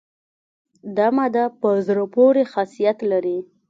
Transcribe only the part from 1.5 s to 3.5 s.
په زړه پورې خاصیت لري.